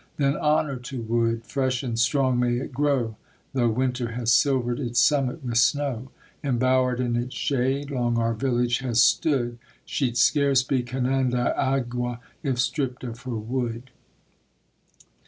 [0.17, 1.43] Then honor to wood!
[1.45, 3.17] fresh and strong may it grow,
[3.53, 6.09] 'Though winter has silvered its summit with snow;
[6.43, 13.03] Embowered in its shade long our village has stood; She'd scarce be Canandaigua if stripped
[13.03, 13.91] of her Wood.